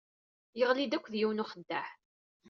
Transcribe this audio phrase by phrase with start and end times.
[0.57, 1.89] Yeɣli-d akked yiwen n uxeddaɛ.